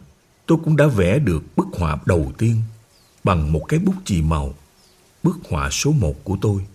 tôi 0.46 0.58
cũng 0.64 0.76
đã 0.76 0.86
vẽ 0.86 1.18
được 1.18 1.56
bức 1.56 1.66
họa 1.72 1.98
đầu 2.06 2.32
tiên 2.38 2.62
bằng 3.24 3.52
một 3.52 3.64
cái 3.68 3.80
bút 3.80 3.94
chì 4.04 4.22
màu. 4.22 4.54
Bức 5.22 5.38
họa 5.50 5.70
số 5.70 5.92
một 5.92 6.24
của 6.24 6.36
tôi. 6.40 6.66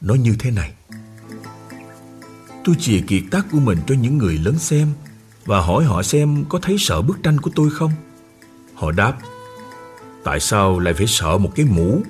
Nó 0.00 0.14
như 0.14 0.36
thế 0.38 0.50
này. 0.50 0.72
Tôi 2.64 2.74
chìa 2.80 3.00
kiệt 3.06 3.22
tác 3.30 3.46
của 3.52 3.60
mình 3.60 3.78
cho 3.86 3.94
những 3.94 4.18
người 4.18 4.38
lớn 4.38 4.58
xem 4.58 4.88
và 5.44 5.60
hỏi 5.60 5.84
họ 5.84 6.02
xem 6.02 6.44
có 6.48 6.58
thấy 6.62 6.76
sợ 6.78 7.02
bức 7.02 7.22
tranh 7.22 7.40
của 7.40 7.50
tôi 7.54 7.70
không. 7.70 7.92
Họ 8.74 8.92
đáp, 8.92 9.18
tại 10.24 10.40
sao 10.40 10.78
lại 10.78 10.94
phải 10.94 11.06
sợ 11.06 11.38
một 11.38 11.52
cái 11.54 11.66
mũ? 11.66 12.02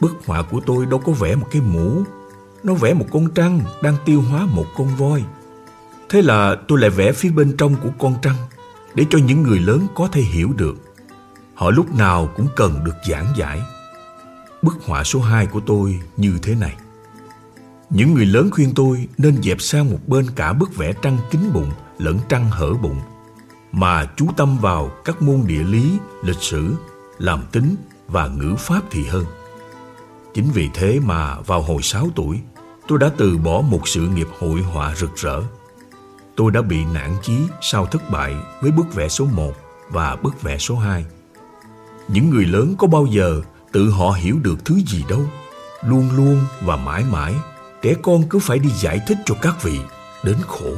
Bức 0.00 0.12
họa 0.26 0.42
của 0.42 0.60
tôi 0.66 0.86
đâu 0.86 0.98
có 0.98 1.12
vẽ 1.12 1.34
một 1.34 1.48
cái 1.50 1.62
mũ 1.62 2.04
nó 2.62 2.74
vẽ 2.74 2.94
một 2.94 3.06
con 3.10 3.30
trăng 3.30 3.60
đang 3.82 3.96
tiêu 4.04 4.20
hóa 4.20 4.46
một 4.46 4.66
con 4.76 4.96
voi. 4.96 5.24
Thế 6.08 6.22
là 6.22 6.56
tôi 6.68 6.78
lại 6.80 6.90
vẽ 6.90 7.12
phía 7.12 7.30
bên 7.30 7.56
trong 7.56 7.76
của 7.82 7.90
con 7.98 8.14
trăng 8.22 8.36
để 8.94 9.04
cho 9.10 9.18
những 9.18 9.42
người 9.42 9.58
lớn 9.58 9.86
có 9.94 10.08
thể 10.08 10.20
hiểu 10.20 10.52
được. 10.56 10.76
Họ 11.54 11.70
lúc 11.70 11.94
nào 11.94 12.28
cũng 12.36 12.46
cần 12.56 12.84
được 12.84 12.96
giảng 13.08 13.26
giải. 13.36 13.60
Bức 14.62 14.74
họa 14.86 15.04
số 15.04 15.20
2 15.20 15.46
của 15.46 15.60
tôi 15.60 16.00
như 16.16 16.38
thế 16.42 16.54
này. 16.54 16.76
Những 17.90 18.14
người 18.14 18.26
lớn 18.26 18.50
khuyên 18.50 18.72
tôi 18.74 19.08
nên 19.18 19.42
dẹp 19.42 19.60
sang 19.60 19.90
một 19.90 19.98
bên 20.06 20.26
cả 20.36 20.52
bức 20.52 20.76
vẽ 20.76 20.92
trăng 21.02 21.18
kín 21.30 21.40
bụng 21.52 21.70
lẫn 21.98 22.18
trăng 22.28 22.50
hở 22.50 22.74
bụng 22.74 23.00
mà 23.72 24.06
chú 24.16 24.26
tâm 24.36 24.58
vào 24.58 24.90
các 25.04 25.22
môn 25.22 25.42
địa 25.46 25.64
lý, 25.64 25.98
lịch 26.22 26.40
sử, 26.40 26.74
làm 27.18 27.42
tính 27.52 27.76
và 28.08 28.28
ngữ 28.28 28.54
pháp 28.58 28.80
thì 28.90 29.04
hơn. 29.04 29.24
Chính 30.34 30.50
vì 30.54 30.68
thế 30.74 31.00
mà 31.04 31.40
vào 31.40 31.62
hồi 31.62 31.82
6 31.82 32.08
tuổi, 32.16 32.40
tôi 32.88 32.98
đã 32.98 33.10
từ 33.16 33.38
bỏ 33.38 33.60
một 33.60 33.88
sự 33.88 34.00
nghiệp 34.00 34.28
hội 34.38 34.60
họa 34.60 34.94
rực 34.94 35.16
rỡ. 35.16 35.40
Tôi 36.36 36.50
đã 36.50 36.62
bị 36.62 36.84
nản 36.94 37.10
chí 37.22 37.38
sau 37.60 37.86
thất 37.86 38.10
bại 38.10 38.36
với 38.60 38.70
bức 38.70 38.94
vẽ 38.94 39.08
số 39.08 39.24
1 39.24 39.52
và 39.90 40.16
bức 40.16 40.42
vẽ 40.42 40.58
số 40.58 40.76
2. 40.76 41.04
Những 42.08 42.30
người 42.30 42.44
lớn 42.44 42.74
có 42.78 42.86
bao 42.86 43.06
giờ 43.06 43.40
tự 43.72 43.90
họ 43.90 44.10
hiểu 44.10 44.38
được 44.42 44.64
thứ 44.64 44.80
gì 44.86 45.04
đâu. 45.08 45.22
Luôn 45.82 46.10
luôn 46.16 46.40
và 46.62 46.76
mãi 46.76 47.04
mãi, 47.10 47.34
trẻ 47.82 47.94
con 48.02 48.22
cứ 48.30 48.38
phải 48.38 48.58
đi 48.58 48.70
giải 48.70 49.00
thích 49.06 49.18
cho 49.26 49.34
các 49.42 49.62
vị, 49.62 49.80
đến 50.24 50.36
khổ. 50.46 50.70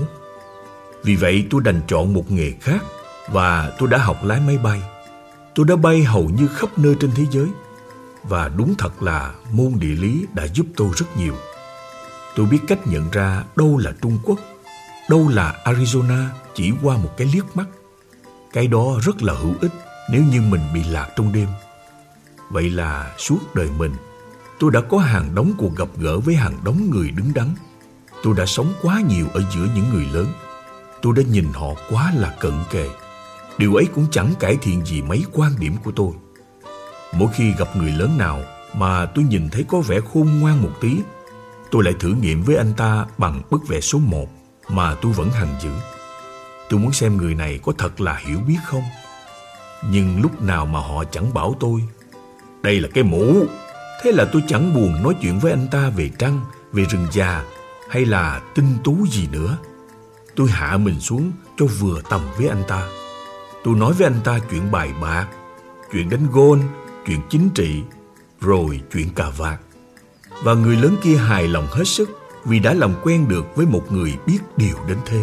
Vì 1.02 1.16
vậy 1.16 1.46
tôi 1.50 1.60
đành 1.64 1.80
chọn 1.88 2.14
một 2.14 2.30
nghề 2.30 2.50
khác 2.50 2.84
và 3.32 3.72
tôi 3.78 3.88
đã 3.88 3.98
học 3.98 4.24
lái 4.24 4.40
máy 4.40 4.58
bay. 4.58 4.82
Tôi 5.54 5.66
đã 5.66 5.76
bay 5.76 6.04
hầu 6.04 6.24
như 6.24 6.46
khắp 6.46 6.78
nơi 6.78 6.94
trên 7.00 7.10
thế 7.14 7.26
giới 7.30 7.46
và 8.22 8.48
đúng 8.48 8.74
thật 8.78 9.02
là 9.02 9.34
môn 9.52 9.72
địa 9.80 9.94
lý 9.94 10.26
đã 10.34 10.46
giúp 10.46 10.66
tôi 10.76 10.88
rất 10.96 11.16
nhiều. 11.16 11.34
Tôi 12.36 12.46
biết 12.46 12.58
cách 12.68 12.86
nhận 12.86 13.10
ra 13.10 13.44
đâu 13.56 13.78
là 13.78 13.92
Trung 14.02 14.18
Quốc, 14.24 14.38
đâu 15.10 15.28
là 15.28 15.56
Arizona 15.64 16.26
chỉ 16.54 16.72
qua 16.82 16.96
một 16.96 17.16
cái 17.16 17.30
liếc 17.34 17.56
mắt. 17.56 17.66
Cái 18.52 18.66
đó 18.66 18.98
rất 19.02 19.22
là 19.22 19.34
hữu 19.34 19.54
ích 19.60 19.72
nếu 20.10 20.22
như 20.22 20.40
mình 20.40 20.60
bị 20.74 20.84
lạc 20.84 21.08
trong 21.16 21.32
đêm. 21.32 21.48
Vậy 22.50 22.70
là 22.70 23.14
suốt 23.18 23.38
đời 23.54 23.68
mình, 23.78 23.94
tôi 24.58 24.70
đã 24.70 24.80
có 24.80 24.98
hàng 24.98 25.34
đống 25.34 25.52
cuộc 25.58 25.76
gặp 25.76 25.88
gỡ 25.96 26.18
với 26.18 26.34
hàng 26.34 26.58
đống 26.64 26.90
người 26.90 27.10
đứng 27.10 27.34
đắn. 27.34 27.54
Tôi 28.22 28.34
đã 28.36 28.46
sống 28.46 28.72
quá 28.82 29.00
nhiều 29.08 29.26
ở 29.34 29.42
giữa 29.54 29.66
những 29.74 29.90
người 29.92 30.06
lớn. 30.12 30.26
Tôi 31.02 31.12
đã 31.16 31.22
nhìn 31.30 31.46
họ 31.52 31.68
quá 31.90 32.12
là 32.16 32.36
cận 32.40 32.52
kề. 32.70 32.88
Điều 33.58 33.74
ấy 33.74 33.86
cũng 33.94 34.06
chẳng 34.10 34.34
cải 34.40 34.56
thiện 34.56 34.86
gì 34.86 35.02
mấy 35.02 35.24
quan 35.32 35.52
điểm 35.58 35.76
của 35.84 35.92
tôi. 35.96 36.12
Mỗi 37.12 37.28
khi 37.34 37.52
gặp 37.58 37.76
người 37.76 37.90
lớn 37.92 38.18
nào 38.18 38.42
mà 38.74 39.06
tôi 39.06 39.24
nhìn 39.24 39.48
thấy 39.48 39.64
có 39.68 39.80
vẻ 39.80 40.00
khôn 40.12 40.40
ngoan 40.40 40.62
một 40.62 40.70
tí, 40.80 40.96
tôi 41.70 41.84
lại 41.84 41.94
thử 42.00 42.08
nghiệm 42.08 42.42
với 42.42 42.56
anh 42.56 42.72
ta 42.76 43.06
bằng 43.18 43.42
bức 43.50 43.68
vẽ 43.68 43.80
số 43.80 43.98
1 43.98 44.28
mà 44.68 44.94
tôi 44.94 45.12
vẫn 45.12 45.30
hằng 45.30 45.54
giữ. 45.60 45.70
Tôi 46.68 46.80
muốn 46.80 46.92
xem 46.92 47.16
người 47.16 47.34
này 47.34 47.58
có 47.62 47.72
thật 47.78 48.00
là 48.00 48.20
hiểu 48.26 48.38
biết 48.48 48.58
không. 48.66 48.82
Nhưng 49.90 50.22
lúc 50.22 50.42
nào 50.42 50.66
mà 50.66 50.80
họ 50.80 51.04
chẳng 51.04 51.34
bảo 51.34 51.56
tôi, 51.60 51.80
đây 52.62 52.80
là 52.80 52.88
cái 52.94 53.04
mũ. 53.04 53.46
Thế 54.02 54.12
là 54.12 54.24
tôi 54.32 54.42
chẳng 54.48 54.74
buồn 54.74 55.02
nói 55.02 55.14
chuyện 55.20 55.38
với 55.38 55.52
anh 55.52 55.68
ta 55.70 55.90
về 55.96 56.10
trăng, 56.18 56.40
về 56.72 56.84
rừng 56.84 57.06
già 57.12 57.44
hay 57.90 58.04
là 58.04 58.40
tinh 58.54 58.76
tú 58.84 59.06
gì 59.10 59.28
nữa. 59.32 59.56
Tôi 60.36 60.50
hạ 60.50 60.76
mình 60.76 61.00
xuống 61.00 61.32
cho 61.58 61.66
vừa 61.66 62.00
tầm 62.10 62.20
với 62.38 62.48
anh 62.48 62.62
ta. 62.68 62.88
Tôi 63.64 63.74
nói 63.74 63.92
với 63.92 64.06
anh 64.06 64.20
ta 64.24 64.38
chuyện 64.50 64.70
bài 64.70 64.90
bạc, 65.00 65.26
chuyện 65.92 66.10
đánh 66.10 66.26
gôn, 66.32 66.60
chuyện 67.06 67.20
chính 67.30 67.48
trị, 67.54 67.82
rồi 68.40 68.80
chuyện 68.92 69.08
cà 69.14 69.30
vạt. 69.30 69.60
Và 70.42 70.54
người 70.54 70.76
lớn 70.76 70.96
kia 71.02 71.16
hài 71.16 71.48
lòng 71.48 71.66
hết 71.70 71.84
sức 71.84 72.10
vì 72.44 72.58
đã 72.58 72.74
làm 72.74 72.94
quen 73.02 73.28
được 73.28 73.56
với 73.56 73.66
một 73.66 73.92
người 73.92 74.14
biết 74.26 74.38
điều 74.56 74.76
đến 74.88 74.98
thế. 75.06 75.22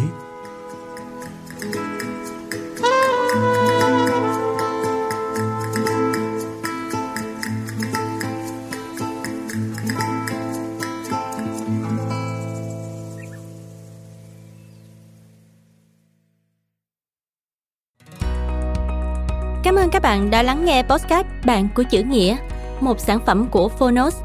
Bạn 20.08 20.30
đã 20.30 20.42
lắng 20.42 20.64
nghe 20.64 20.82
podcast 20.82 21.26
Bạn 21.44 21.68
của 21.74 21.82
chữ 21.82 22.02
nghĩa, 22.02 22.36
một 22.80 23.00
sản 23.00 23.18
phẩm 23.26 23.46
của 23.50 23.68
Phonos. 23.68 24.16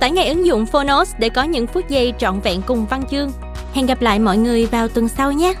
Tải 0.00 0.10
ngay 0.10 0.28
ứng 0.28 0.46
dụng 0.46 0.66
Phonos 0.66 1.14
để 1.18 1.28
có 1.28 1.42
những 1.42 1.66
phút 1.66 1.88
giây 1.88 2.12
trọn 2.18 2.40
vẹn 2.40 2.62
cùng 2.66 2.86
văn 2.86 3.02
chương. 3.10 3.32
Hẹn 3.72 3.86
gặp 3.86 4.02
lại 4.02 4.18
mọi 4.18 4.38
người 4.38 4.66
vào 4.66 4.88
tuần 4.88 5.08
sau 5.08 5.32
nhé! 5.32 5.54